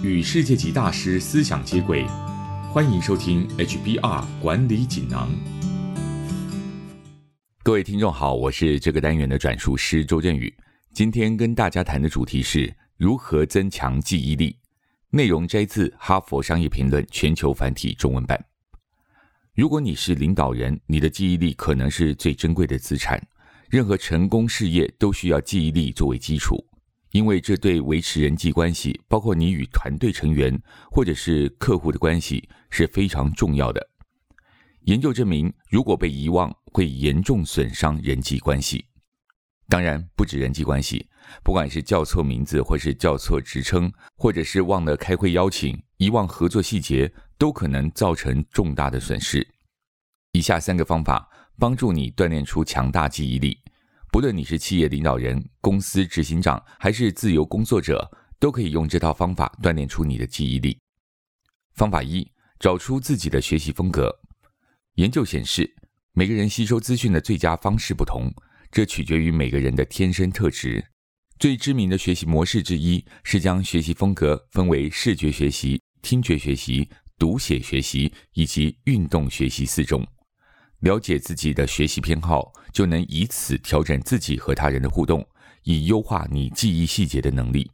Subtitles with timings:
[0.00, 2.06] 与世界级大师思想接轨，
[2.72, 5.28] 欢迎收听 HBR 管理锦囊。
[7.64, 10.54] 各位听众好，我是这个单元的转述师周振宇。
[10.94, 14.56] 今天跟大家谈的主题是如何增强记忆力，
[15.10, 18.38] 内容摘自《哈佛商业评论》全球繁体中文版。
[19.52, 23.20] 如果你是领导人，你的记忆力可能是最珍贵的资产。
[23.68, 26.64] 任何成功事业都需要记忆力作为基础，
[27.10, 33.88] 因为这对维持人际关系，包括你与团队成员或者是客户的关系是非常重要的。
[34.82, 38.84] 研究证明，如果被遗忘，会严重损伤人际关系。
[39.68, 41.06] 当然，不止人际关系，
[41.44, 47.12] 不管是叫错名字，或是叫错职称，或者是忘了开会邀请、遗忘合作细节。
[47.38, 49.46] 都可能造成重大的损失。
[50.32, 53.56] 以下三个方法帮助你锻炼出强大记忆力。
[54.10, 60.78] 不论你是企业领导人、公司执行长，还是自由工作者，都可以用这套方法锻炼出你的记忆力。
[61.74, 62.26] 方法一：
[62.58, 64.14] 找出自己的学习风格。
[64.94, 65.76] 研究显示，
[66.12, 68.32] 每个人吸收资讯的最佳方式不同，
[68.72, 70.84] 这取决于每个人的天生特质。
[71.38, 76.88] 最知名的学习模式之一是将学习风格分为视觉学习、听觉学习。
[77.20, 80.06] 读写学习以及运动学习四种，
[80.80, 85.26] 了解自己的学习偏好，就能以此调整自己和他人的互动，
[85.64, 87.70] 以优化你记忆细节的能力。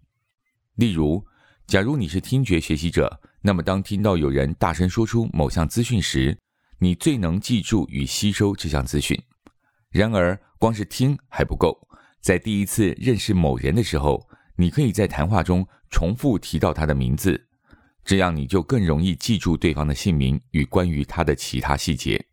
[0.76, 1.24] 例如，
[1.66, 6.36] 假如你是听觉学习者，那么当听到有人大声说出某项资讯时，
[6.78, 9.20] 你最能记住与吸收这项资讯。
[9.90, 11.86] 然而，光是听还不够，
[12.20, 17.48] 在第一次认识某人的时候，你可以在谈话中重复提到他的名字。
[18.04, 22.26] 这样你就更容易记住对方的姓名与关于他的其他细节。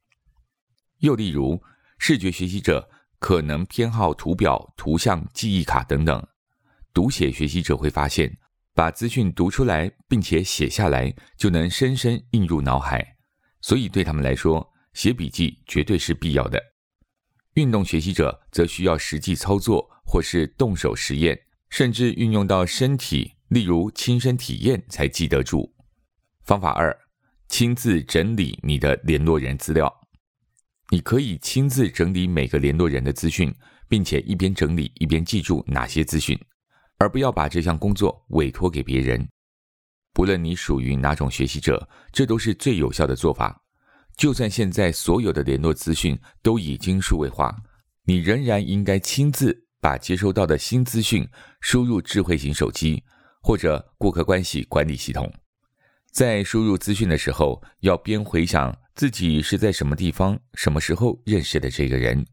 [1.02, 1.62] 又例如，
[2.00, 6.20] 视觉学习者可能偏好图表、图像、记忆卡等等；
[6.94, 8.36] 读写学习者会发现，
[8.74, 13.18] 把资讯读出来并且写下来，就能深深印入脑海。
[13.62, 16.62] 所以对他们来说，写笔记绝对是必要的。
[17.56, 23.34] 运动学习者则需要实际操作，或是动手实验，甚至运用到身体。
[23.50, 25.76] 例如亲身体验才记得住。
[26.44, 26.98] 方法二，
[27.50, 30.01] 亲自整理你的联络人资料。
[30.92, 33.54] 你可以亲自整理每个联络人的资讯，
[33.88, 36.38] 并且一边整理一边记住哪些资讯，
[36.98, 39.26] 而不要把这项工作委托给别人。
[40.14, 43.64] 不论你属于哪种学习者，这都是最有效的做法。
[44.18, 47.56] 就算现在所有的联络资讯都已经数位化，
[48.04, 51.26] 你仍然应该亲自把接收到的新资讯
[51.62, 53.02] 输入智慧型手机。
[53.44, 55.34] 或者顾客关系管理系统，
[56.12, 62.26] 在输入资讯的时候，要边回想自己是在什么地方、什么时候认识的这个人，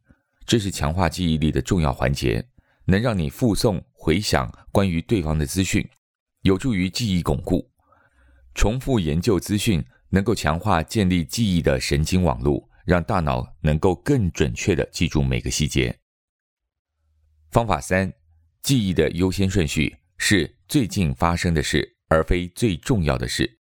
[0.47, 2.47] 这是强化记忆力的重要环节，
[2.85, 5.89] 能让你复诵、回想关于对方的资讯，
[6.43, 7.71] 有助于记忆巩固。
[8.55, 15.99] 重复研究资讯能够强化建立记忆的神经网络，让大脑能够更准确地记住每个细节。
[17.51, 18.13] 方法三：
[18.63, 20.55] 记忆的优先顺序是。
[20.69, 23.59] 最近发生的事，而非最重要的事，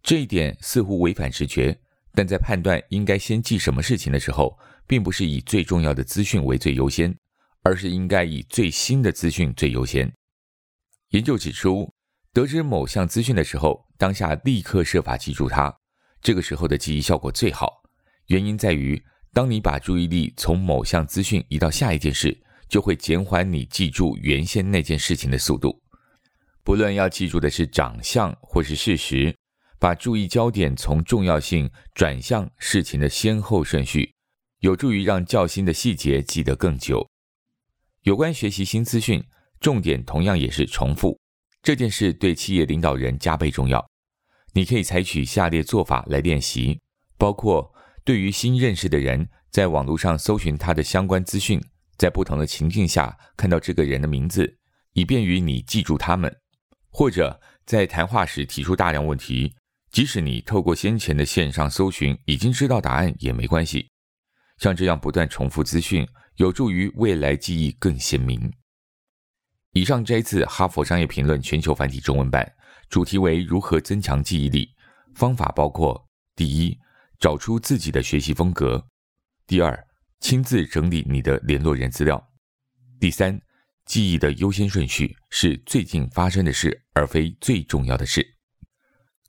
[0.00, 1.76] 这一点似乎违反直觉。
[2.14, 7.16] 但在判断应该先记什么事情的时候，并不是以最重要的资讯为最优先，
[7.62, 10.12] 而是应该以最新的资讯最优先。
[11.10, 11.92] 研究指出，
[12.32, 15.74] 得知某项资讯的时候，当下立刻设法记住它，
[16.20, 17.82] 这个时候的记忆效果最好。
[18.26, 25.82] 原因在于，当你把注意力从某项资讯移到下一件事，就会减缓你记住原先那件事情的速度。
[26.62, 29.34] 不论要记住的是长相或是事实，
[29.80, 34.12] 把注意焦点从重要性转向事情的先后顺序，
[34.58, 37.08] 有助于让较新的细节记得更久。
[38.02, 39.24] 有关学习新资讯，
[39.58, 41.18] 重点同样也是重复
[41.62, 43.84] 这件事，对企业领导人加倍重要。
[44.52, 46.78] 你可以采取下列做法来练习，
[47.16, 47.72] 包括
[48.04, 51.58] 对于新认识的人，在网络上搜寻他的相关资讯，
[51.96, 54.58] 在不同的情境下看到这个人的名字，
[54.92, 56.36] 以便于你记住他们。
[56.90, 59.54] 或者在谈话时提出大量问题，
[59.92, 63.90] 即使你透过先前的线上搜寻已经知道答案也没关系。
[64.58, 66.06] 像这样不断重复资讯，
[66.36, 68.52] 有助于未来记忆更鲜明。
[69.72, 72.52] 以上摘自《哈佛商业评论》全球繁体中文版，
[72.88, 74.68] 主题为如何增强记忆力。
[75.14, 76.78] 方法包括：第一，
[77.18, 78.78] 找出自己的学习风格；
[79.46, 79.86] 第二，
[80.20, 82.16] 亲自整理你的联络人资料；
[83.00, 83.40] 第三。
[83.86, 88.24] 记忆的优先顺序是最近发生的事，而非最重要的事。